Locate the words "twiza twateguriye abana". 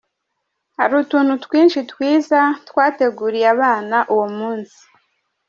1.91-3.97